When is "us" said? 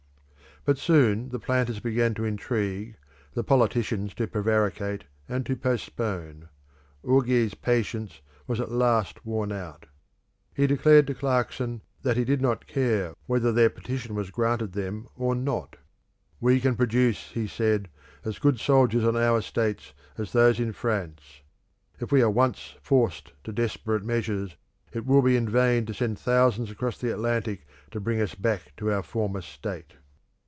28.21-28.35